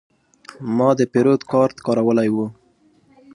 ما 0.75 0.89
د 0.99 1.01
پیرود 1.11 1.41
کارت 1.51 1.77
کارولی 1.85 2.29
و. 2.31 2.37